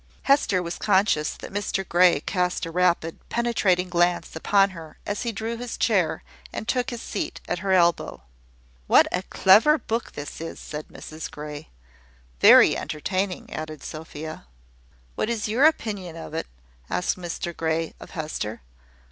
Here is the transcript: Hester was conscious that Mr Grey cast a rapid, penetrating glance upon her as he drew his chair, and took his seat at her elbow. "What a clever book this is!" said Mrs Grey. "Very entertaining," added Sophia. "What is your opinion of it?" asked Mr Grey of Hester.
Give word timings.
Hester 0.23 0.63
was 0.63 0.79
conscious 0.79 1.35
that 1.37 1.53
Mr 1.53 1.87
Grey 1.87 2.21
cast 2.21 2.65
a 2.65 2.71
rapid, 2.71 3.19
penetrating 3.29 3.87
glance 3.87 4.35
upon 4.35 4.71
her 4.71 4.97
as 5.05 5.21
he 5.21 5.31
drew 5.31 5.57
his 5.57 5.77
chair, 5.77 6.23
and 6.51 6.67
took 6.67 6.89
his 6.89 7.03
seat 7.03 7.39
at 7.47 7.59
her 7.59 7.71
elbow. 7.71 8.23
"What 8.87 9.05
a 9.11 9.21
clever 9.21 9.77
book 9.77 10.13
this 10.13 10.41
is!" 10.41 10.59
said 10.59 10.87
Mrs 10.87 11.29
Grey. 11.29 11.69
"Very 12.39 12.75
entertaining," 12.75 13.53
added 13.53 13.83
Sophia. 13.83 14.47
"What 15.13 15.29
is 15.29 15.47
your 15.47 15.65
opinion 15.65 16.15
of 16.15 16.33
it?" 16.33 16.47
asked 16.89 17.15
Mr 17.15 17.55
Grey 17.55 17.93
of 17.99 18.09
Hester. 18.17 18.61